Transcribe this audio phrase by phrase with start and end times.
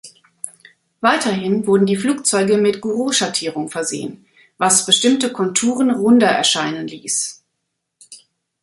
[1.01, 4.25] Weiterhin wurden die Flugzeuge mit Gouraud-Schattierung versehen,
[4.57, 7.43] was bestimmte Konturen runder erscheinen ließ.